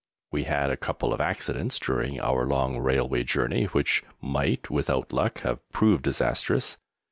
[0.31, 5.41] We had a couple of accidents during our long railway journey which might, without luck,
[5.41, 6.77] have proved disastrous.